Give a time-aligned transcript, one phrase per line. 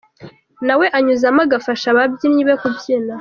[0.67, 3.09] Nawe anyuzamo agafasha ababyinnyi be kubyina